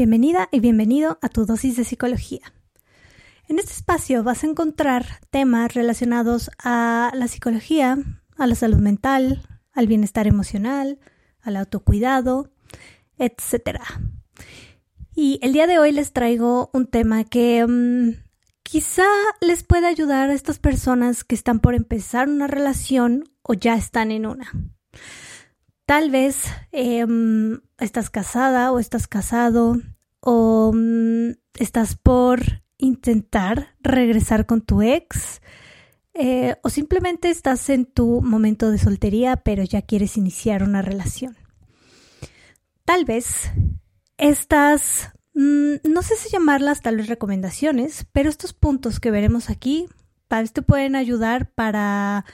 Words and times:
Bienvenida 0.00 0.48
y 0.50 0.60
bienvenido 0.60 1.18
a 1.20 1.28
tu 1.28 1.44
dosis 1.44 1.76
de 1.76 1.84
psicología. 1.84 2.54
En 3.48 3.58
este 3.58 3.72
espacio 3.72 4.24
vas 4.24 4.42
a 4.42 4.46
encontrar 4.46 5.04
temas 5.28 5.74
relacionados 5.74 6.50
a 6.58 7.12
la 7.14 7.28
psicología, 7.28 7.98
a 8.38 8.46
la 8.46 8.54
salud 8.54 8.78
mental, 8.78 9.46
al 9.74 9.88
bienestar 9.88 10.26
emocional, 10.26 11.00
al 11.42 11.56
autocuidado, 11.56 12.50
etc. 13.18 13.78
Y 15.14 15.38
el 15.42 15.52
día 15.52 15.66
de 15.66 15.78
hoy 15.78 15.92
les 15.92 16.14
traigo 16.14 16.70
un 16.72 16.86
tema 16.86 17.24
que 17.24 17.66
mm, 17.66 18.22
quizá 18.62 19.04
les 19.42 19.64
pueda 19.64 19.88
ayudar 19.88 20.30
a 20.30 20.34
estas 20.34 20.58
personas 20.58 21.24
que 21.24 21.34
están 21.34 21.60
por 21.60 21.74
empezar 21.74 22.26
una 22.30 22.46
relación 22.46 23.24
o 23.42 23.52
ya 23.52 23.74
están 23.74 24.12
en 24.12 24.24
una. 24.24 24.50
Tal 25.90 26.08
vez 26.12 26.44
em, 26.70 27.58
estás 27.80 28.10
casada 28.10 28.70
o 28.70 28.78
estás 28.78 29.08
casado 29.08 29.74
o 30.20 30.70
mm, 30.72 31.32
estás 31.58 31.96
por 31.96 32.62
intentar 32.78 33.74
regresar 33.80 34.46
con 34.46 34.60
tu 34.60 34.82
ex 34.82 35.42
eh, 36.14 36.54
o 36.62 36.70
simplemente 36.70 37.28
estás 37.28 37.68
en 37.70 37.86
tu 37.86 38.22
momento 38.22 38.70
de 38.70 38.78
soltería 38.78 39.38
pero 39.38 39.64
ya 39.64 39.82
quieres 39.82 40.16
iniciar 40.16 40.62
una 40.62 40.80
relación. 40.80 41.36
Tal 42.84 43.04
vez 43.04 43.50
estas, 44.16 45.10
mm, 45.34 45.90
no 45.90 46.02
sé 46.02 46.14
si 46.14 46.28
llamarlas 46.30 46.82
tal 46.82 46.98
vez 46.98 47.08
recomendaciones, 47.08 48.06
pero 48.12 48.30
estos 48.30 48.52
puntos 48.52 49.00
que 49.00 49.10
veremos 49.10 49.50
aquí 49.50 49.88
tal 50.28 50.44
vez 50.44 50.52
te 50.52 50.62
pueden 50.62 50.94
ayudar 50.94 51.50
para 51.50 52.24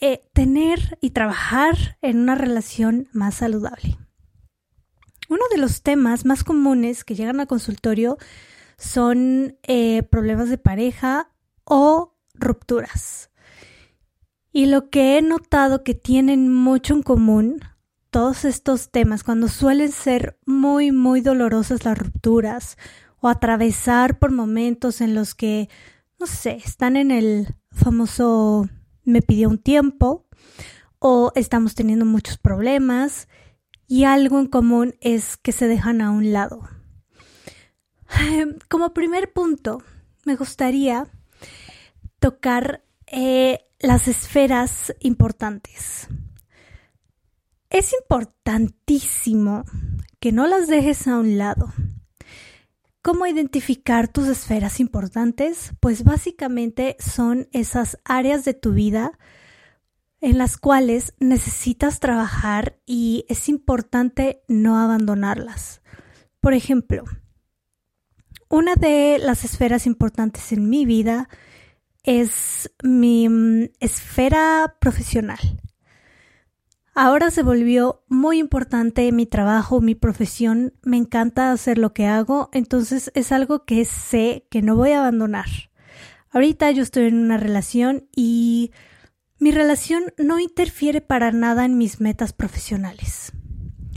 eh, 0.00 0.20
tener 0.32 0.98
y 1.00 1.10
trabajar 1.10 1.98
en 2.02 2.18
una 2.18 2.34
relación 2.34 3.08
más 3.12 3.36
saludable. 3.36 3.98
Uno 5.28 5.42
de 5.50 5.58
los 5.58 5.82
temas 5.82 6.24
más 6.24 6.44
comunes 6.44 7.04
que 7.04 7.14
llegan 7.14 7.40
al 7.40 7.46
consultorio 7.46 8.18
son 8.78 9.56
eh, 9.62 10.02
problemas 10.04 10.50
de 10.50 10.58
pareja 10.58 11.30
o 11.64 12.14
rupturas. 12.34 13.30
Y 14.52 14.66
lo 14.66 14.90
que 14.90 15.18
he 15.18 15.22
notado 15.22 15.82
que 15.82 15.94
tienen 15.94 16.52
mucho 16.52 16.94
en 16.94 17.02
común 17.02 17.60
todos 18.10 18.44
estos 18.44 18.90
temas, 18.90 19.24
cuando 19.24 19.48
suelen 19.48 19.92
ser 19.92 20.38
muy, 20.46 20.92
muy 20.92 21.20
dolorosas 21.20 21.84
las 21.84 21.98
rupturas 21.98 22.78
o 23.20 23.28
atravesar 23.28 24.18
por 24.18 24.32
momentos 24.32 25.00
en 25.00 25.14
los 25.14 25.34
que, 25.34 25.68
no 26.18 26.26
sé, 26.26 26.52
están 26.64 26.96
en 26.96 27.10
el 27.10 27.54
famoso 27.72 28.68
me 29.06 29.22
pidió 29.22 29.48
un 29.48 29.58
tiempo 29.58 30.26
o 30.98 31.32
estamos 31.34 31.74
teniendo 31.74 32.04
muchos 32.04 32.36
problemas 32.36 33.28
y 33.86 34.04
algo 34.04 34.38
en 34.38 34.46
común 34.46 34.94
es 35.00 35.36
que 35.36 35.52
se 35.52 35.68
dejan 35.68 36.02
a 36.02 36.10
un 36.10 36.32
lado. 36.32 36.68
Como 38.68 38.92
primer 38.92 39.32
punto, 39.32 39.82
me 40.24 40.36
gustaría 40.36 41.06
tocar 42.18 42.84
eh, 43.06 43.60
las 43.78 44.08
esferas 44.08 44.92
importantes. 45.00 46.08
Es 47.70 47.92
importantísimo 47.92 49.64
que 50.20 50.32
no 50.32 50.46
las 50.46 50.66
dejes 50.66 51.06
a 51.06 51.18
un 51.18 51.38
lado. 51.38 51.72
¿Cómo 53.06 53.24
identificar 53.28 54.08
tus 54.08 54.26
esferas 54.26 54.80
importantes? 54.80 55.70
Pues 55.78 56.02
básicamente 56.02 56.96
son 56.98 57.48
esas 57.52 58.00
áreas 58.04 58.44
de 58.44 58.52
tu 58.52 58.72
vida 58.72 59.16
en 60.20 60.38
las 60.38 60.56
cuales 60.56 61.14
necesitas 61.20 62.00
trabajar 62.00 62.80
y 62.84 63.24
es 63.28 63.48
importante 63.48 64.42
no 64.48 64.80
abandonarlas. 64.80 65.82
Por 66.40 66.52
ejemplo, 66.52 67.04
una 68.48 68.74
de 68.74 69.20
las 69.20 69.44
esferas 69.44 69.86
importantes 69.86 70.50
en 70.50 70.68
mi 70.68 70.84
vida 70.84 71.28
es 72.02 72.72
mi 72.82 73.28
mm, 73.28 73.68
esfera 73.78 74.78
profesional. 74.80 75.38
Ahora 76.98 77.30
se 77.30 77.42
volvió 77.42 78.02
muy 78.08 78.38
importante 78.38 79.12
mi 79.12 79.26
trabajo, 79.26 79.82
mi 79.82 79.94
profesión, 79.94 80.72
me 80.82 80.96
encanta 80.96 81.52
hacer 81.52 81.76
lo 81.76 81.92
que 81.92 82.06
hago, 82.06 82.48
entonces 82.54 83.12
es 83.14 83.32
algo 83.32 83.66
que 83.66 83.84
sé 83.84 84.46
que 84.50 84.62
no 84.62 84.76
voy 84.76 84.92
a 84.92 85.00
abandonar. 85.00 85.44
Ahorita 86.30 86.70
yo 86.70 86.82
estoy 86.82 87.08
en 87.08 87.18
una 87.18 87.36
relación 87.36 88.08
y 88.16 88.72
mi 89.38 89.50
relación 89.50 90.04
no 90.16 90.40
interfiere 90.40 91.02
para 91.02 91.32
nada 91.32 91.66
en 91.66 91.76
mis 91.76 92.00
metas 92.00 92.32
profesionales. 92.32 93.32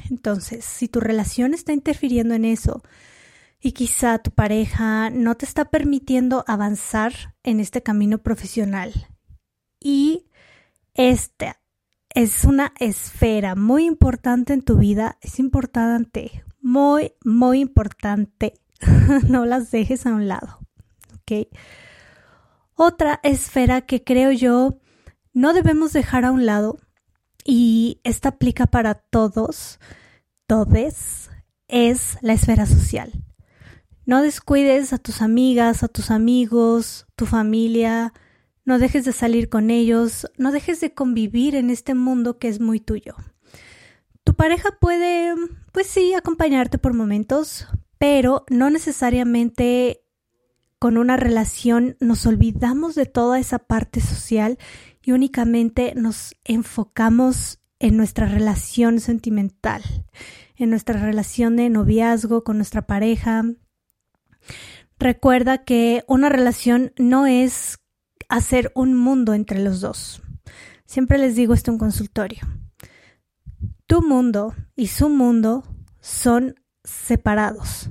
Entonces, 0.09 0.65
si 0.65 0.89
tu 0.89 0.99
relación 0.99 1.53
está 1.53 1.71
interfiriendo 1.71 2.33
en 2.33 2.43
eso 2.43 2.83
y 3.61 3.71
quizá 3.71 4.17
tu 4.17 4.31
pareja 4.31 5.09
no 5.09 5.35
te 5.35 5.45
está 5.45 5.71
permitiendo 5.71 6.43
avanzar 6.47 7.13
en 7.43 7.61
este 7.61 7.81
camino 7.81 8.17
profesional 8.17 9.07
y 9.79 10.25
este 10.95 11.58
es 12.19 12.43
una 12.43 12.73
esfera 12.81 13.55
muy 13.55 13.85
importante 13.85 14.51
en 14.51 14.61
tu 14.61 14.75
vida, 14.75 15.17
es 15.21 15.39
importante, 15.39 16.43
muy, 16.61 17.13
muy 17.23 17.61
importante. 17.61 18.55
no 19.29 19.45
las 19.45 19.71
dejes 19.71 20.05
a 20.05 20.13
un 20.13 20.27
lado. 20.27 20.59
¿Ok? 21.13 21.47
Otra 22.75 23.21
esfera 23.23 23.83
que 23.83 24.03
creo 24.03 24.33
yo 24.33 24.79
no 25.31 25.53
debemos 25.53 25.93
dejar 25.93 26.25
a 26.25 26.31
un 26.31 26.45
lado, 26.45 26.77
y 27.45 28.01
esta 28.03 28.29
aplica 28.29 28.67
para 28.67 28.95
todos, 28.95 29.79
todes, 30.45 31.29
es 31.69 32.17
la 32.19 32.33
esfera 32.33 32.65
social. 32.65 33.13
No 34.05 34.21
descuides 34.21 34.91
a 34.91 34.97
tus 34.97 35.21
amigas, 35.21 35.83
a 35.83 35.87
tus 35.87 36.11
amigos, 36.11 37.07
tu 37.15 37.25
familia, 37.25 38.11
no 38.65 38.79
dejes 38.79 39.05
de 39.05 39.11
salir 39.11 39.49
con 39.49 39.69
ellos, 39.69 40.27
no 40.37 40.51
dejes 40.51 40.79
de 40.79 40.93
convivir 40.93 41.55
en 41.55 41.69
este 41.69 41.93
mundo 41.93 42.37
que 42.37 42.47
es 42.47 42.59
muy 42.59 42.79
tuyo. 42.79 43.15
Tu 44.23 44.35
pareja 44.35 44.77
puede, 44.79 45.33
pues 45.71 45.87
sí, 45.87 46.13
acompañarte 46.13 46.77
por 46.77 46.93
momentos, 46.93 47.67
pero 47.97 48.45
no 48.49 48.69
necesariamente 48.69 50.01
con 50.79 50.97
una 50.97 51.17
relación 51.17 51.97
nos 51.99 52.25
olvidamos 52.25 52.95
de 52.95 53.05
toda 53.05 53.39
esa 53.39 53.59
parte 53.59 53.99
social 53.99 54.57
y 55.03 55.11
únicamente 55.11 55.93
nos 55.95 56.35
enfocamos 56.45 57.59
en 57.79 57.97
nuestra 57.97 58.27
relación 58.27 58.99
sentimental, 58.99 59.83
en 60.55 60.69
nuestra 60.69 60.99
relación 60.99 61.55
de 61.55 61.69
noviazgo 61.69 62.43
con 62.43 62.57
nuestra 62.57 62.85
pareja. 62.85 63.43
Recuerda 64.99 65.63
que 65.63 66.03
una 66.07 66.29
relación 66.29 66.93
no 66.97 67.25
es 67.25 67.79
hacer 68.29 68.71
un 68.75 68.95
mundo 68.95 69.33
entre 69.33 69.59
los 69.59 69.81
dos. 69.81 70.21
Siempre 70.85 71.17
les 71.17 71.35
digo 71.35 71.53
esto 71.53 71.71
en 71.71 71.77
consultorio. 71.77 72.41
Tu 73.85 74.01
mundo 74.01 74.55
y 74.75 74.87
su 74.87 75.09
mundo 75.09 75.63
son 75.99 76.55
separados. 76.83 77.89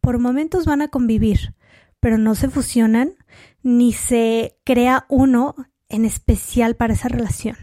Por 0.00 0.18
momentos 0.18 0.64
van 0.64 0.82
a 0.82 0.88
convivir, 0.88 1.54
pero 1.98 2.18
no 2.18 2.34
se 2.34 2.48
fusionan 2.48 3.14
ni 3.62 3.92
se 3.92 4.58
crea 4.64 5.06
uno 5.08 5.54
en 5.88 6.04
especial 6.04 6.76
para 6.76 6.94
esa 6.94 7.08
relación. 7.08 7.56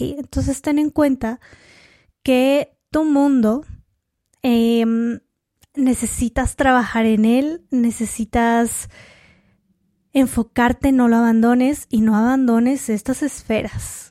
Entonces 0.00 0.62
ten 0.62 0.78
en 0.78 0.90
cuenta 0.90 1.40
que 2.22 2.76
tu 2.90 3.04
mundo 3.04 3.64
em, 4.42 5.20
necesitas 5.74 6.56
trabajar 6.56 7.06
en 7.06 7.24
él, 7.24 7.66
necesitas 7.70 8.88
enfocarte, 10.12 10.92
no 10.92 11.08
lo 11.08 11.16
abandones 11.16 11.86
y 11.88 12.00
no 12.00 12.16
abandones 12.16 12.88
estas 12.88 13.22
esferas. 13.22 14.08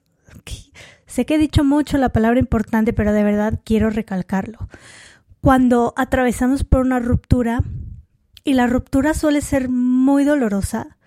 Sé 1.08 1.26
que 1.26 1.36
he 1.36 1.40
dicho 1.40 1.64
mucho 1.64 1.98
la 1.98 2.10
palabra 2.10 2.40
importante, 2.40 2.94
pero 2.94 3.12
de 3.14 3.24
verdad 3.24 3.60
quiero 3.64 3.90
recalcarlo. 3.90 4.68
Cuando 5.42 5.94
atravesamos 5.96 6.64
por 6.64 6.82
una 6.82 7.00
ruptura, 7.00 7.64
y 8.44 8.54
la 8.54 8.68
ruptura 8.68 9.14
suele 9.14 9.42
ser 9.42 9.68
muy 9.68 10.26
dolorosa, 10.26 10.98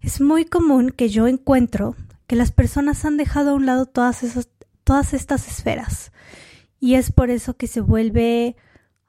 es 0.00 0.20
muy 0.20 0.44
común 0.44 0.90
que 0.90 1.08
yo 1.08 1.26
encuentro 1.26 1.96
que 2.26 2.34
las 2.34 2.50
personas 2.50 3.04
han 3.04 3.16
dejado 3.16 3.50
a 3.50 3.54
un 3.54 3.66
lado 3.66 3.86
todas, 3.86 4.22
esas, 4.22 4.48
todas 4.84 5.12
estas 5.12 5.48
esferas. 5.48 6.12
Y 6.80 6.94
es 6.94 7.12
por 7.12 7.30
eso 7.30 7.56
que 7.56 7.66
se 7.66 7.80
vuelve 7.80 8.56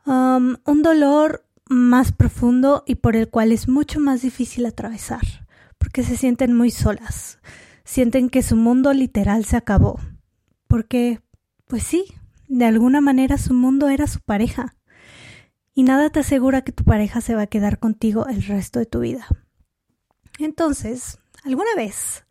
um, 0.05 0.57
un 0.65 0.81
dolor 0.81 1.45
más 1.69 2.11
profundo 2.11 2.83
y 2.85 2.95
por 2.95 3.15
el 3.15 3.29
cual 3.29 3.51
es 3.51 3.69
mucho 3.69 3.99
más 3.99 4.21
difícil 4.21 4.65
atravesar, 4.65 5.47
porque 5.77 6.03
se 6.03 6.17
sienten 6.17 6.55
muy 6.55 6.71
solas, 6.71 7.39
sienten 7.85 8.29
que 8.29 8.41
su 8.41 8.55
mundo 8.55 8.91
literal 8.91 9.45
se 9.45 9.55
acabó, 9.55 9.99
porque, 10.67 11.21
pues 11.67 11.83
sí, 11.83 12.05
de 12.47 12.65
alguna 12.65 13.01
manera 13.01 13.37
su 13.37 13.53
mundo 13.53 13.87
era 13.87 14.07
su 14.07 14.19
pareja, 14.19 14.75
y 15.73 15.83
nada 15.83 16.09
te 16.09 16.19
asegura 16.19 16.63
que 16.63 16.71
tu 16.71 16.83
pareja 16.83 17.21
se 17.21 17.35
va 17.35 17.43
a 17.43 17.47
quedar 17.47 17.79
contigo 17.79 18.27
el 18.27 18.43
resto 18.43 18.79
de 18.79 18.85
tu 18.85 18.99
vida. 18.99 19.27
Entonces, 20.39 21.19
alguna 21.45 21.73
vez 21.77 22.25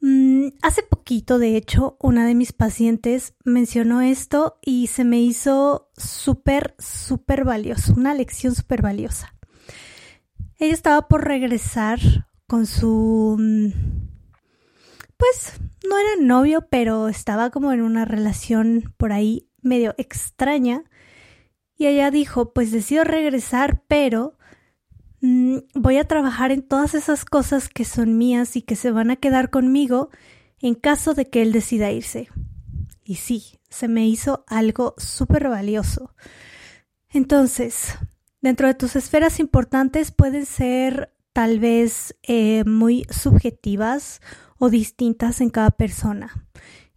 Mm, 0.00 0.48
hace 0.62 0.82
poquito, 0.82 1.38
de 1.38 1.56
hecho, 1.56 1.96
una 2.00 2.26
de 2.26 2.34
mis 2.34 2.52
pacientes 2.52 3.34
mencionó 3.44 4.00
esto 4.00 4.58
y 4.62 4.86
se 4.86 5.04
me 5.04 5.20
hizo 5.20 5.90
súper, 5.96 6.74
súper 6.78 7.44
valioso, 7.44 7.92
una 7.96 8.14
lección 8.14 8.54
súper 8.54 8.80
valiosa. 8.80 9.34
Ella 10.58 10.72
estaba 10.74 11.08
por 11.08 11.24
regresar 11.24 11.98
con 12.46 12.66
su... 12.66 13.36
Mm, 13.38 13.68
pues 15.16 15.60
no 15.86 15.98
era 15.98 16.22
novio, 16.22 16.66
pero 16.70 17.08
estaba 17.08 17.50
como 17.50 17.72
en 17.72 17.82
una 17.82 18.06
relación 18.06 18.94
por 18.96 19.12
ahí 19.12 19.50
medio 19.60 19.94
extraña. 19.98 20.84
Y 21.76 21.86
ella 21.86 22.10
dijo, 22.10 22.54
pues 22.54 22.72
decido 22.72 23.04
regresar, 23.04 23.82
pero 23.86 24.38
Mm, 25.20 25.58
voy 25.74 25.98
a 25.98 26.04
trabajar 26.04 26.50
en 26.50 26.62
todas 26.62 26.94
esas 26.94 27.24
cosas 27.24 27.68
que 27.68 27.84
son 27.84 28.16
mías 28.16 28.56
y 28.56 28.62
que 28.62 28.76
se 28.76 28.90
van 28.90 29.10
a 29.10 29.16
quedar 29.16 29.50
conmigo 29.50 30.10
en 30.60 30.74
caso 30.74 31.14
de 31.14 31.28
que 31.28 31.42
él 31.42 31.52
decida 31.52 31.90
irse. 31.90 32.28
Y 33.04 33.16
sí, 33.16 33.58
se 33.68 33.88
me 33.88 34.06
hizo 34.06 34.44
algo 34.46 34.94
súper 34.96 35.48
valioso. 35.48 36.14
Entonces, 37.10 37.98
dentro 38.40 38.66
de 38.66 38.74
tus 38.74 38.96
esferas 38.96 39.40
importantes 39.40 40.10
pueden 40.10 40.46
ser 40.46 41.14
tal 41.32 41.58
vez 41.58 42.16
eh, 42.22 42.64
muy 42.64 43.06
subjetivas 43.10 44.20
o 44.58 44.70
distintas 44.70 45.40
en 45.40 45.50
cada 45.50 45.70
persona. 45.70 46.46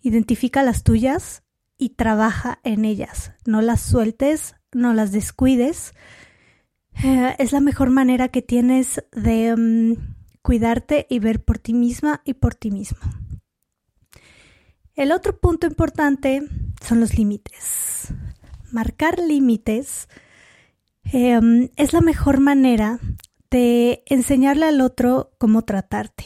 Identifica 0.02 0.64
las 0.64 0.84
tuyas 0.84 1.44
y 1.78 1.90
trabaja 1.90 2.60
en 2.64 2.86
ellas. 2.86 3.34
No 3.46 3.62
las 3.62 3.82
sueltes, 3.82 4.56
no 4.72 4.94
las 4.94 5.12
descuides 5.12 5.94
es 7.38 7.52
la 7.52 7.60
mejor 7.60 7.90
manera 7.90 8.30
que 8.30 8.42
tienes 8.42 9.04
de 9.12 9.56
mm, 9.56 10.16
cuidarte 10.42 11.08
y 11.10 11.20
ver 11.20 11.44
por 11.44 11.58
ti 11.58 11.74
misma 11.74 12.22
y 12.26 12.34
por 12.34 12.56
ti 12.56 12.72
mismo. 12.72 13.00
El 14.96 15.12
otro 15.12 15.40
punto 15.40 15.66
importante 15.66 16.44
son 16.82 17.00
los 17.00 17.18
límites. 17.18 18.14
Marcar 18.72 19.18
límites 19.18 20.08
em, 21.12 21.70
es 21.76 21.94
la 21.94 22.02
mejor 22.02 22.40
manera 22.40 23.00
de 23.50 24.04
enseñarle 24.06 24.66
al 24.66 24.82
otro 24.82 25.32
cómo 25.40 25.64
tratarte. 25.64 26.26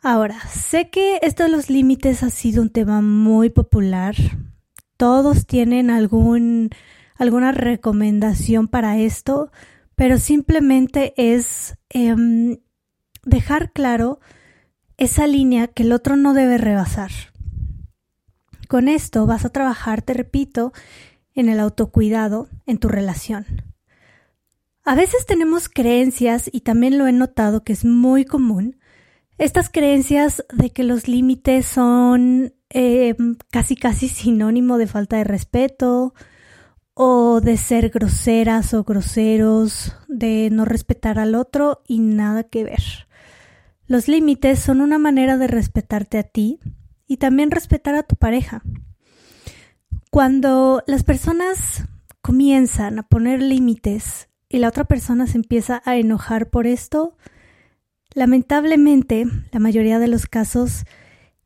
Ahora, 0.00 0.40
sé 0.48 0.90
que 0.90 1.18
esto 1.22 1.44
de 1.44 1.48
los 1.48 1.70
límites 1.70 2.22
ha 2.22 2.30
sido 2.30 2.62
un 2.62 2.70
tema 2.70 3.00
muy 3.00 3.50
popular. 3.50 4.14
Todos 4.96 5.46
tienen 5.46 5.90
algún 5.90 6.70
alguna 7.22 7.52
recomendación 7.52 8.68
para 8.68 8.98
esto, 8.98 9.50
pero 9.94 10.18
simplemente 10.18 11.14
es 11.16 11.78
em, 11.88 12.58
dejar 13.24 13.72
claro 13.72 14.20
esa 14.96 15.26
línea 15.26 15.68
que 15.68 15.84
el 15.84 15.92
otro 15.92 16.16
no 16.16 16.34
debe 16.34 16.58
rebasar. 16.58 17.10
Con 18.68 18.88
esto 18.88 19.26
vas 19.26 19.44
a 19.44 19.50
trabajar, 19.50 20.02
te 20.02 20.14
repito, 20.14 20.72
en 21.34 21.48
el 21.48 21.60
autocuidado 21.60 22.48
en 22.66 22.78
tu 22.78 22.88
relación. 22.88 23.46
A 24.84 24.94
veces 24.96 25.24
tenemos 25.24 25.68
creencias, 25.68 26.50
y 26.52 26.62
también 26.62 26.98
lo 26.98 27.06
he 27.06 27.12
notado 27.12 27.62
que 27.62 27.72
es 27.72 27.84
muy 27.84 28.24
común, 28.24 28.78
estas 29.38 29.70
creencias 29.70 30.44
de 30.52 30.70
que 30.70 30.82
los 30.82 31.06
límites 31.06 31.66
son 31.66 32.54
em, 32.70 33.36
casi 33.50 33.76
casi 33.76 34.08
sinónimo 34.08 34.76
de 34.78 34.86
falta 34.86 35.18
de 35.18 35.24
respeto, 35.24 36.14
o 36.94 37.40
de 37.40 37.56
ser 37.56 37.90
groseras 37.90 38.74
o 38.74 38.84
groseros, 38.84 39.96
de 40.08 40.50
no 40.50 40.64
respetar 40.64 41.18
al 41.18 41.34
otro 41.34 41.82
y 41.86 41.98
nada 42.00 42.44
que 42.44 42.64
ver. 42.64 42.82
Los 43.86 44.08
límites 44.08 44.58
son 44.58 44.80
una 44.80 44.98
manera 44.98 45.36
de 45.36 45.46
respetarte 45.46 46.18
a 46.18 46.22
ti 46.22 46.60
y 47.06 47.16
también 47.16 47.50
respetar 47.50 47.94
a 47.94 48.02
tu 48.02 48.16
pareja. 48.16 48.62
Cuando 50.10 50.82
las 50.86 51.04
personas 51.04 51.84
comienzan 52.20 52.98
a 52.98 53.02
poner 53.02 53.42
límites 53.42 54.28
y 54.48 54.58
la 54.58 54.68
otra 54.68 54.84
persona 54.84 55.26
se 55.26 55.38
empieza 55.38 55.82
a 55.84 55.96
enojar 55.96 56.50
por 56.50 56.66
esto, 56.66 57.16
lamentablemente, 58.14 59.26
la 59.50 59.60
mayoría 59.60 59.98
de 59.98 60.08
los 60.08 60.26
casos 60.26 60.84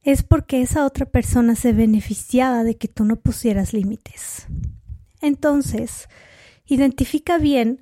es 0.02 0.22
porque 0.22 0.62
esa 0.62 0.84
otra 0.84 1.06
persona 1.06 1.56
se 1.56 1.72
beneficiaba 1.72 2.62
de 2.62 2.76
que 2.76 2.88
tú 2.88 3.04
no 3.04 3.16
pusieras 3.16 3.72
límites. 3.72 4.46
Entonces, 5.26 6.08
identifica 6.66 7.38
bien 7.38 7.80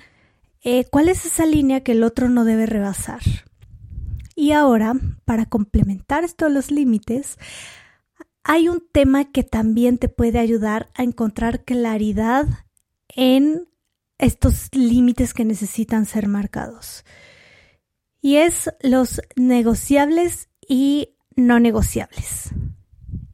eh, 0.63 0.87
cuál 0.91 1.09
es 1.09 1.27
esa 1.27 1.45
línea 1.45 1.83
que 1.83 1.93
el 1.93 2.03
otro 2.03 2.29
no 2.29 2.45
debe 2.45 2.67
rebasar. 2.67 3.21
Y 4.35 4.53
ahora, 4.53 4.95
para 5.25 5.47
complementar 5.47 6.25
esto 6.25 6.49
los 6.49 6.71
límites, 6.71 7.39
hay 8.43 8.69
un 8.69 8.83
tema 8.93 9.31
que 9.31 9.45
también 9.45 9.99
te 9.99 10.09
puede 10.09 10.39
ayudar 10.39 10.91
a 10.95 11.03
encontrar 11.03 11.65
claridad 11.65 12.47
en 13.09 13.69
estos 14.19 14.69
límites 14.73 15.35
que 15.35 15.45
necesitan 15.45 16.07
ser 16.07 16.29
marcados. 16.29 17.05
Y 18.21 18.37
es 18.37 18.71
los 18.81 19.21
negociables 19.37 20.49
y 20.67 21.17
no 21.37 21.61
negociables. 21.61 22.51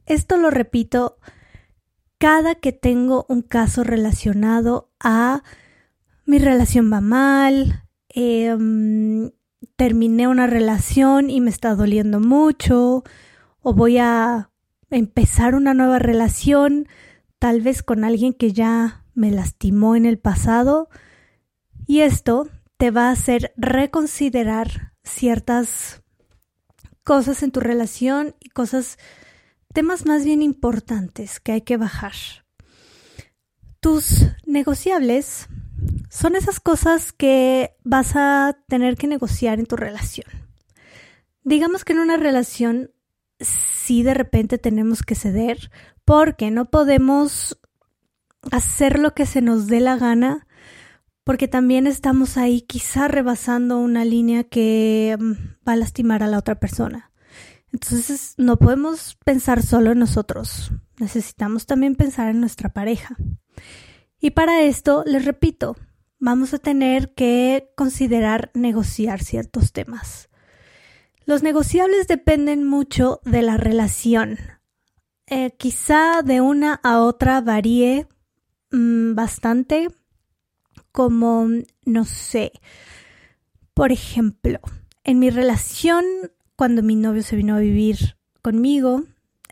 Esto 0.05 0.37
lo 0.37 0.49
repito 0.49 1.17
cada 2.21 2.53
que 2.53 2.71
tengo 2.71 3.25
un 3.29 3.41
caso 3.41 3.83
relacionado 3.83 4.91
a 4.99 5.41
mi 6.23 6.37
relación 6.37 6.93
va 6.93 7.01
mal, 7.01 7.87
em, 8.09 9.31
terminé 9.75 10.27
una 10.27 10.45
relación 10.45 11.31
y 11.31 11.41
me 11.41 11.49
está 11.49 11.73
doliendo 11.73 12.19
mucho, 12.19 13.03
o 13.61 13.73
voy 13.73 13.97
a 13.97 14.51
empezar 14.91 15.55
una 15.55 15.73
nueva 15.73 15.97
relación, 15.97 16.87
tal 17.39 17.61
vez 17.61 17.81
con 17.81 18.03
alguien 18.03 18.33
que 18.33 18.53
ya 18.53 19.03
me 19.15 19.31
lastimó 19.31 19.95
en 19.95 20.05
el 20.05 20.19
pasado, 20.19 20.89
y 21.87 22.01
esto 22.01 22.49
te 22.77 22.91
va 22.91 23.07
a 23.07 23.13
hacer 23.13 23.51
reconsiderar 23.57 24.93
ciertas 25.01 26.03
cosas 27.03 27.41
en 27.41 27.49
tu 27.49 27.61
relación 27.61 28.35
y 28.39 28.49
cosas 28.49 28.99
temas 29.73 30.05
más 30.05 30.25
bien 30.25 30.41
importantes 30.41 31.39
que 31.39 31.53
hay 31.53 31.61
que 31.61 31.77
bajar. 31.77 32.13
Tus 33.79 34.27
negociables 34.45 35.47
son 36.09 36.35
esas 36.35 36.59
cosas 36.59 37.11
que 37.11 37.75
vas 37.83 38.15
a 38.15 38.57
tener 38.67 38.95
que 38.95 39.07
negociar 39.07 39.59
en 39.59 39.65
tu 39.65 39.75
relación. 39.75 40.27
Digamos 41.43 41.83
que 41.83 41.93
en 41.93 41.99
una 41.99 42.17
relación 42.17 42.91
sí 43.39 44.03
de 44.03 44.13
repente 44.13 44.57
tenemos 44.57 45.01
que 45.01 45.15
ceder 45.15 45.71
porque 46.05 46.51
no 46.51 46.69
podemos 46.69 47.59
hacer 48.51 48.99
lo 48.99 49.13
que 49.13 49.25
se 49.25 49.41
nos 49.41 49.67
dé 49.67 49.79
la 49.79 49.97
gana 49.97 50.47
porque 51.23 51.47
también 51.47 51.87
estamos 51.87 52.37
ahí 52.37 52.61
quizá 52.61 53.07
rebasando 53.07 53.79
una 53.79 54.05
línea 54.05 54.43
que 54.43 55.15
mm, 55.19 55.31
va 55.67 55.73
a 55.73 55.77
lastimar 55.77 56.23
a 56.23 56.27
la 56.27 56.37
otra 56.37 56.59
persona. 56.59 57.11
Entonces 57.73 58.33
no 58.37 58.57
podemos 58.57 59.17
pensar 59.23 59.63
solo 59.63 59.91
en 59.91 59.99
nosotros, 59.99 60.71
necesitamos 60.99 61.65
también 61.65 61.95
pensar 61.95 62.29
en 62.29 62.39
nuestra 62.39 62.69
pareja. 62.69 63.15
Y 64.19 64.31
para 64.31 64.61
esto, 64.61 65.03
les 65.05 65.25
repito, 65.25 65.75
vamos 66.19 66.53
a 66.53 66.59
tener 66.59 67.13
que 67.13 67.71
considerar 67.75 68.51
negociar 68.53 69.23
ciertos 69.23 69.71
temas. 69.71 70.29
Los 71.25 71.43
negociables 71.43 72.07
dependen 72.07 72.67
mucho 72.67 73.21
de 73.23 73.41
la 73.41 73.57
relación. 73.57 74.37
Eh, 75.27 75.51
quizá 75.57 76.21
de 76.23 76.41
una 76.41 76.79
a 76.83 76.99
otra 76.99 77.41
varíe 77.41 78.07
mm, 78.71 79.15
bastante, 79.15 79.87
como, 80.91 81.47
no 81.85 82.05
sé, 82.05 82.51
por 83.73 83.91
ejemplo, 83.91 84.59
en 85.03 85.19
mi 85.19 85.29
relación 85.29 86.05
cuando 86.61 86.83
mi 86.83 86.95
novio 86.95 87.23
se 87.23 87.35
vino 87.35 87.55
a 87.55 87.59
vivir 87.59 88.17
conmigo. 88.43 89.05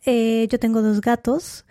Eh, 0.06 0.48
yo 0.52 0.60
tengo 0.60 0.84
dos 0.84 1.02
gatos 1.02 1.66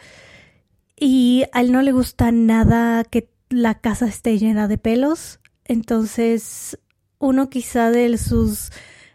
y 0.96 1.44
a 1.52 1.60
él 1.60 1.70
no 1.70 1.80
le 1.80 1.92
gusta 1.92 2.32
nada 2.32 3.04
que 3.04 3.30
la 3.48 3.78
casa 3.78 4.06
esté 4.08 4.36
llena 4.36 4.66
de 4.66 4.78
pelos. 4.78 5.38
Entonces, 5.64 6.76
uno 7.20 7.50
quizá 7.50 7.92
de 7.92 8.18
sus 8.18 8.72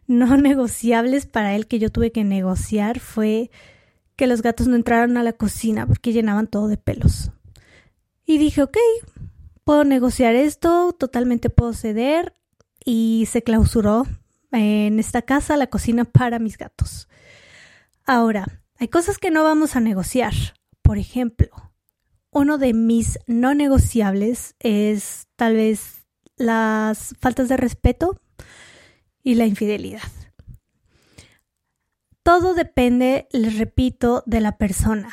no 0.07 0.37
negociables 0.37 1.25
para 1.25 1.57
él 1.57 1.67
que 1.67 1.79
yo 1.79 1.91
tuve 1.91 2.13
que 2.13 2.23
negociar 2.23 3.01
fue 3.01 3.51
que 4.15 4.25
los 4.25 4.41
gatos 4.41 4.69
no 4.69 4.77
entraran 4.77 5.17
a 5.17 5.23
la 5.23 5.33
cocina 5.33 5.85
porque 5.85 6.13
llenaban 6.13 6.47
todo 6.47 6.69
de 6.69 6.77
pelos. 6.77 7.31
Y 8.25 8.37
dije, 8.37 8.63
ok, 8.63 8.77
puedo 9.65 9.83
negociar 9.83 10.35
esto, 10.35 10.93
totalmente 10.97 11.49
puedo 11.49 11.73
ceder. 11.73 12.33
Y 12.85 13.27
se 13.29 13.41
clausuró 13.41 14.05
en 14.60 15.00
esta 15.00 15.22
casa 15.24 15.57
la 15.57 15.67
cocina 15.67 16.05
para 16.05 16.39
mis 16.39 16.57
gatos. 16.57 17.07
Ahora, 18.05 18.63
hay 18.77 18.88
cosas 18.88 19.17
que 19.17 19.31
no 19.31 19.43
vamos 19.43 19.75
a 19.75 19.79
negociar. 19.79 20.33
Por 20.81 20.98
ejemplo, 20.98 21.50
uno 22.31 22.57
de 22.57 22.74
mis 22.74 23.19
no 23.27 23.53
negociables 23.53 24.55
es 24.60 25.27
tal 25.36 25.55
vez 25.55 26.05
las 26.36 27.15
faltas 27.19 27.50
de 27.50 27.57
respeto 27.57 28.19
y 29.24 29.36
la 29.36 29.45
infidelidad. 29.45 30.01
todo 32.24 32.53
depende, 32.53 33.27
les 33.31 33.57
repito, 33.57 34.24
de 34.25 34.39
la 34.39 34.57
persona. 34.57 35.10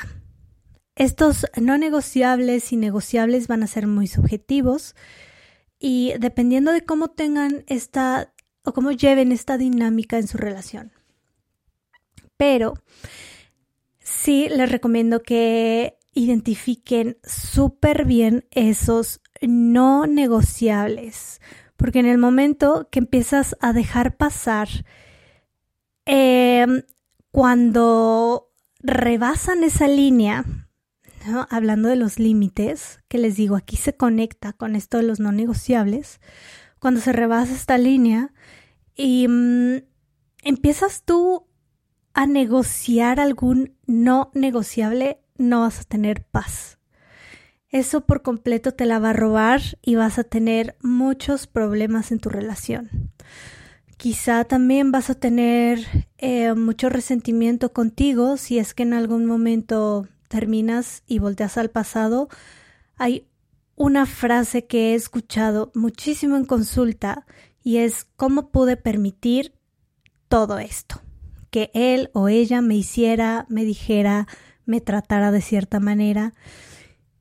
Estos 0.94 1.46
no 1.60 1.76
negociables 1.76 2.72
y 2.72 2.76
negociables 2.76 3.48
van 3.48 3.62
a 3.62 3.66
ser 3.66 3.86
muy 3.86 4.06
subjetivos 4.06 4.94
y 5.78 6.12
dependiendo 6.20 6.72
de 6.72 6.82
cómo 6.82 7.08
tengan 7.08 7.64
esta 7.66 8.32
o 8.64 8.72
cómo 8.72 8.92
lleven 8.92 9.32
esta 9.32 9.58
dinámica 9.58 10.18
en 10.18 10.28
su 10.28 10.38
relación. 10.38 10.92
Pero 12.36 12.74
sí 14.00 14.48
les 14.48 14.70
recomiendo 14.70 15.22
que 15.22 15.98
identifiquen 16.14 17.18
súper 17.22 18.04
bien 18.04 18.46
esos 18.50 19.20
no 19.40 20.06
negociables, 20.06 21.40
porque 21.76 22.00
en 22.00 22.06
el 22.06 22.18
momento 22.18 22.88
que 22.90 22.98
empiezas 22.98 23.56
a 23.60 23.72
dejar 23.72 24.16
pasar, 24.16 24.68
em, 26.04 26.82
cuando 27.30 28.50
rebasan 28.80 29.62
esa 29.64 29.86
línea, 29.86 30.44
hablando 31.50 31.88
de 31.88 31.96
los 31.96 32.18
límites, 32.18 33.00
que 33.08 33.18
les 33.18 33.36
digo, 33.36 33.56
aquí 33.56 33.76
se 33.76 33.94
conecta 33.94 34.52
con 34.52 34.74
esto 34.74 34.96
de 34.96 35.04
los 35.04 35.20
no 35.20 35.32
negociables, 35.32 36.20
cuando 36.80 37.00
se 37.00 37.12
rebasa 37.12 37.54
esta 37.54 37.78
línea 37.78 38.32
y 38.96 39.28
mm, 39.28 39.82
empiezas 40.42 41.04
tú 41.04 41.46
a 42.12 42.26
negociar 42.26 43.20
algún 43.20 43.76
no 43.86 44.30
negociable, 44.34 45.20
no 45.36 45.60
vas 45.60 45.80
a 45.80 45.84
tener 45.84 46.24
paz. 46.24 46.78
Eso 47.68 48.00
por 48.00 48.22
completo 48.22 48.72
te 48.72 48.84
la 48.84 48.98
va 48.98 49.10
a 49.10 49.14
robar 49.14 49.60
y 49.80 49.94
vas 49.94 50.18
a 50.18 50.24
tener 50.24 50.76
muchos 50.82 51.46
problemas 51.46 52.10
en 52.10 52.18
tu 52.18 52.28
relación. 52.28 53.12
Quizá 53.96 54.44
también 54.44 54.90
vas 54.90 55.08
a 55.08 55.14
tener 55.14 56.08
eh, 56.18 56.54
mucho 56.54 56.88
resentimiento 56.88 57.72
contigo 57.72 58.38
si 58.38 58.58
es 58.58 58.74
que 58.74 58.82
en 58.82 58.94
algún 58.94 59.26
momento 59.26 60.08
terminas 60.26 61.02
y 61.06 61.20
volteas 61.20 61.58
al 61.58 61.70
pasado. 61.70 62.28
Hay 62.96 63.29
una 63.80 64.04
frase 64.04 64.66
que 64.66 64.90
he 64.90 64.94
escuchado 64.94 65.72
muchísimo 65.74 66.36
en 66.36 66.44
consulta 66.44 67.24
y 67.62 67.78
es 67.78 68.04
¿cómo 68.14 68.50
pude 68.50 68.76
permitir 68.76 69.54
todo 70.28 70.58
esto? 70.58 71.00
Que 71.48 71.70
él 71.72 72.10
o 72.12 72.28
ella 72.28 72.60
me 72.60 72.74
hiciera, 72.74 73.46
me 73.48 73.64
dijera, 73.64 74.28
me 74.66 74.82
tratara 74.82 75.32
de 75.32 75.40
cierta 75.40 75.80
manera. 75.80 76.34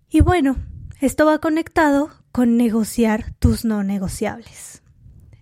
Y 0.09 0.19
bueno, 0.19 0.57
esto 0.99 1.25
va 1.25 1.39
conectado 1.39 2.09
con 2.33 2.57
negociar 2.57 3.33
tus 3.39 3.63
no 3.63 3.81
negociables. 3.85 4.83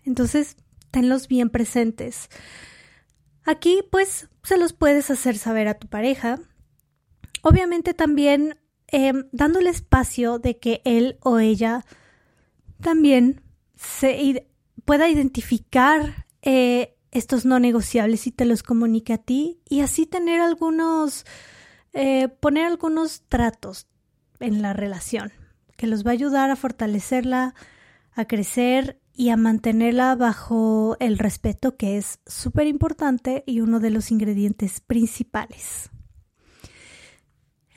Entonces, 0.03 0.55
tenlos 0.91 1.27
bien 1.27 1.49
presentes. 1.49 2.29
Aquí, 3.43 3.81
pues, 3.89 4.29
se 4.43 4.57
los 4.57 4.73
puedes 4.73 5.09
hacer 5.09 5.39
saber 5.39 5.67
a 5.67 5.79
tu 5.79 5.87
pareja. 5.87 6.37
Obviamente 7.41 7.95
también 7.95 8.59
em, 8.87 9.27
dándole 9.31 9.69
espacio 9.69 10.39
de 10.39 10.57
que 10.57 10.81
él 10.85 11.17
o 11.21 11.39
ella 11.39 11.85
también 12.81 13.41
se 13.75 14.47
pueda 14.85 15.09
identificar 15.09 16.25
eh, 16.41 16.95
estos 17.11 17.45
no 17.45 17.59
negociables 17.59 18.27
y 18.27 18.31
te 18.31 18.45
los 18.45 18.63
comunique 18.63 19.13
a 19.13 19.17
ti 19.17 19.59
y 19.67 19.81
así 19.81 20.05
tener 20.05 20.39
algunos, 20.41 21.25
eh, 21.93 22.27
poner 22.27 22.65
algunos 22.65 23.23
tratos 23.27 23.87
en 24.39 24.61
la 24.61 24.73
relación 24.73 25.31
que 25.77 25.87
los 25.87 26.05
va 26.05 26.11
a 26.11 26.13
ayudar 26.13 26.49
a 26.49 26.55
fortalecerla, 26.55 27.53
a 28.13 28.25
crecer 28.25 28.99
y 29.13 29.29
a 29.29 29.37
mantenerla 29.37 30.15
bajo 30.15 30.97
el 30.99 31.17
respeto 31.17 31.77
que 31.77 31.97
es 31.97 32.19
súper 32.25 32.67
importante 32.67 33.43
y 33.45 33.61
uno 33.61 33.79
de 33.79 33.91
los 33.91 34.11
ingredientes 34.11 34.79
principales. 34.81 35.91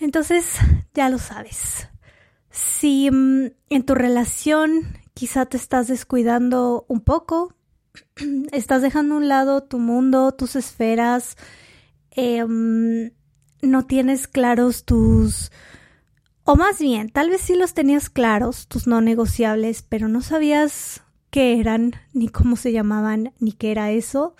Entonces, 0.00 0.56
ya 0.94 1.08
lo 1.10 1.18
sabes. 1.18 1.88
Si 2.50 3.10
mm, 3.10 3.52
en 3.68 3.82
tu 3.84 3.94
relación 3.94 4.98
quizá 5.14 5.46
te 5.46 5.58
estás 5.58 5.86
descuidando 5.88 6.86
un 6.88 7.02
poco, 7.02 7.54
estás 8.52 8.82
dejando 8.82 9.14
a 9.14 9.18
un 9.18 9.28
lado 9.28 9.62
tu 9.62 9.78
mundo, 9.78 10.32
tus 10.32 10.56
esferas, 10.56 11.36
em, 12.10 13.12
no 13.62 13.86
tienes 13.86 14.26
claros 14.26 14.84
tus... 14.84 15.52
O 16.44 16.56
más 16.56 16.80
bien, 16.80 17.10
tal 17.10 17.28
vez 17.28 17.42
sí 17.42 17.54
los 17.54 17.74
tenías 17.74 18.08
claros, 18.08 18.66
tus 18.66 18.86
no 18.86 19.00
negociables, 19.00 19.82
pero 19.82 20.08
no 20.08 20.22
sabías 20.22 21.02
qué 21.30 21.60
eran, 21.60 21.92
ni 22.12 22.28
cómo 22.28 22.56
se 22.56 22.72
llamaban, 22.72 23.34
ni 23.38 23.52
qué 23.52 23.70
era 23.70 23.90
eso. 23.90 24.34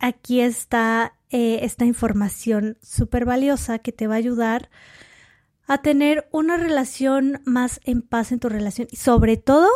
Aquí 0.00 0.40
está 0.40 1.17
eh, 1.30 1.60
esta 1.62 1.84
información 1.84 2.78
súper 2.82 3.24
valiosa 3.24 3.78
que 3.78 3.92
te 3.92 4.06
va 4.06 4.14
a 4.14 4.18
ayudar 4.18 4.70
a 5.66 5.82
tener 5.82 6.28
una 6.32 6.56
relación 6.56 7.42
más 7.44 7.80
en 7.84 8.02
paz 8.02 8.32
en 8.32 8.40
tu 8.40 8.48
relación 8.48 8.88
y 8.90 8.96
sobre 8.96 9.36
todo 9.36 9.68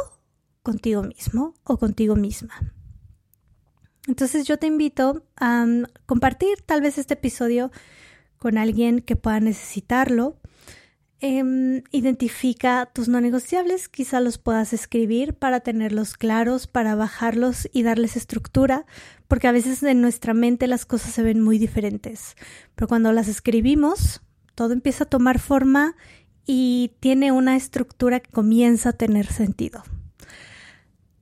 contigo 0.62 1.02
mismo 1.02 1.54
o 1.64 1.76
contigo 1.76 2.16
misma. 2.16 2.72
Entonces 4.08 4.46
yo 4.46 4.58
te 4.58 4.66
invito 4.66 5.24
a 5.36 5.64
mm, 5.66 5.84
compartir 6.06 6.62
tal 6.64 6.80
vez 6.80 6.98
este 6.98 7.14
episodio 7.14 7.70
con 8.38 8.58
alguien 8.58 9.00
que 9.00 9.16
pueda 9.16 9.38
necesitarlo. 9.38 10.40
Em, 11.20 11.84
identifica 11.92 12.90
tus 12.92 13.06
no 13.06 13.20
negociables, 13.20 13.88
quizá 13.88 14.18
los 14.18 14.38
puedas 14.38 14.72
escribir 14.72 15.34
para 15.34 15.60
tenerlos 15.60 16.14
claros, 16.14 16.66
para 16.66 16.96
bajarlos 16.96 17.68
y 17.72 17.84
darles 17.84 18.16
estructura, 18.16 18.86
porque 19.32 19.48
a 19.48 19.52
veces 19.52 19.82
en 19.82 20.02
nuestra 20.02 20.34
mente 20.34 20.66
las 20.66 20.84
cosas 20.84 21.12
se 21.12 21.22
ven 21.22 21.40
muy 21.40 21.58
diferentes, 21.58 22.36
pero 22.74 22.86
cuando 22.86 23.12
las 23.12 23.28
escribimos, 23.28 24.20
todo 24.54 24.74
empieza 24.74 25.04
a 25.04 25.08
tomar 25.08 25.38
forma 25.38 25.96
y 26.44 26.92
tiene 27.00 27.32
una 27.32 27.56
estructura 27.56 28.20
que 28.20 28.30
comienza 28.30 28.90
a 28.90 28.92
tener 28.92 29.24
sentido. 29.24 29.84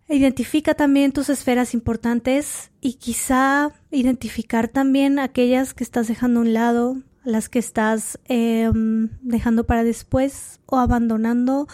Identifica 0.09 0.75
también 0.75 1.13
tus 1.13 1.29
esferas 1.29 1.73
importantes 1.73 2.73
y 2.81 2.95
quizá 2.95 3.71
identificar 3.93 4.67
también 4.67 5.21
aquellas 5.21 5.73
que 5.73 5.85
estás 5.85 6.09
dejando 6.09 6.41
a 6.41 6.43
un 6.43 6.53
lado, 6.53 6.97
las 7.23 7.49
que 7.49 7.61
estás 7.61 8.19
em, 8.25 9.11
dejando 9.23 9.67
para 9.67 9.85
después 9.85 10.59
o 10.67 10.79
abandonando 10.79 11.69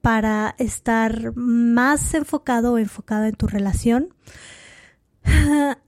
para 0.00 0.54
estar 0.56 1.36
más 1.36 2.14
enfocado 2.14 2.72
o 2.72 2.78
enfocada 2.78 3.28
en 3.28 3.34
tu 3.34 3.48
relación. 3.48 4.14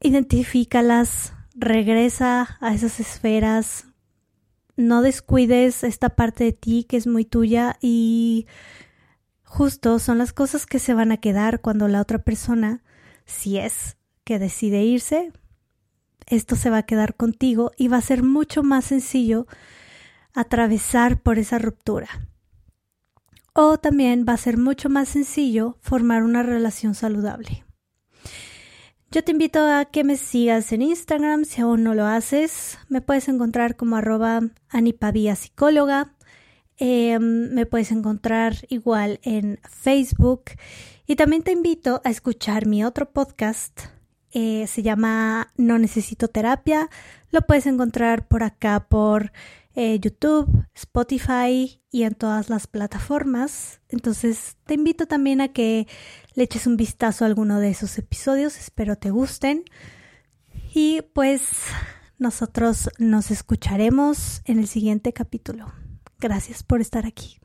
Identifícalas, 0.00 1.32
regresa 1.54 2.58
a 2.60 2.74
esas 2.74 3.00
esferas, 3.00 3.86
no 4.76 5.02
descuides 5.02 5.84
esta 5.84 6.10
parte 6.10 6.44
de 6.44 6.52
ti 6.52 6.84
que 6.84 6.96
es 6.96 7.06
muy 7.06 7.24
tuya 7.24 7.76
y 7.80 8.46
justo 9.42 9.98
son 9.98 10.18
las 10.18 10.32
cosas 10.32 10.66
que 10.66 10.78
se 10.78 10.94
van 10.94 11.12
a 11.12 11.16
quedar 11.16 11.60
cuando 11.60 11.88
la 11.88 12.00
otra 12.00 12.18
persona, 12.18 12.82
si 13.24 13.58
es 13.58 13.96
que 14.24 14.38
decide 14.38 14.82
irse, 14.84 15.32
esto 16.26 16.56
se 16.56 16.70
va 16.70 16.78
a 16.78 16.82
quedar 16.82 17.14
contigo 17.14 17.72
y 17.76 17.88
va 17.88 17.98
a 17.98 18.02
ser 18.02 18.22
mucho 18.22 18.62
más 18.62 18.84
sencillo 18.86 19.46
atravesar 20.34 21.22
por 21.22 21.38
esa 21.38 21.58
ruptura. 21.58 22.08
O 23.54 23.78
también 23.78 24.26
va 24.28 24.34
a 24.34 24.38
ser 24.38 24.58
mucho 24.58 24.90
más 24.90 25.08
sencillo 25.08 25.78
formar 25.80 26.22
una 26.22 26.42
relación 26.42 26.94
saludable. 26.94 27.65
Yo 29.10 29.22
te 29.22 29.32
invito 29.32 29.60
a 29.60 29.84
que 29.84 30.04
me 30.04 30.16
sigas 30.16 30.72
en 30.72 30.82
Instagram 30.82 31.44
si 31.44 31.60
aún 31.60 31.84
no 31.84 31.94
lo 31.94 32.06
haces. 32.06 32.78
Me 32.88 33.00
puedes 33.00 33.28
encontrar 33.28 33.76
como 33.76 33.96
arroba 33.96 34.40
anipavia 34.68 35.36
psicóloga. 35.36 36.12
Em, 36.78 37.52
me 37.54 37.66
puedes 37.66 37.92
encontrar 37.92 38.56
igual 38.68 39.20
en 39.22 39.60
Facebook. 39.68 40.44
Y 41.06 41.16
también 41.16 41.42
te 41.42 41.52
invito 41.52 42.02
a 42.04 42.10
escuchar 42.10 42.66
mi 42.66 42.84
otro 42.84 43.10
podcast 43.10 43.80
eh, 44.38 44.66
se 44.66 44.82
llama 44.82 45.50
No 45.56 45.78
Necesito 45.78 46.28
Terapia. 46.28 46.90
Lo 47.30 47.40
puedes 47.42 47.64
encontrar 47.64 48.28
por 48.28 48.42
acá 48.42 48.86
por 48.86 49.32
eh, 49.76 50.00
YouTube, 50.00 50.66
Spotify 50.74 51.80
y 51.92 52.02
en 52.02 52.14
todas 52.14 52.48
las 52.48 52.66
plataformas. 52.66 53.80
Entonces 53.88 54.56
te 54.64 54.74
invito 54.74 55.06
también 55.06 55.40
a 55.40 55.48
que 55.52 55.86
le 56.34 56.44
eches 56.44 56.66
un 56.66 56.76
vistazo 56.76 57.24
a 57.24 57.28
alguno 57.28 57.60
de 57.60 57.68
esos 57.68 57.96
episodios. 57.98 58.58
Espero 58.58 58.96
te 58.96 59.10
gusten. 59.10 59.64
Y 60.74 61.02
pues 61.14 61.42
nosotros 62.18 62.90
nos 62.98 63.30
escucharemos 63.30 64.40
en 64.46 64.58
el 64.58 64.66
siguiente 64.66 65.12
capítulo. 65.12 65.72
Gracias 66.18 66.62
por 66.62 66.80
estar 66.80 67.06
aquí. 67.06 67.38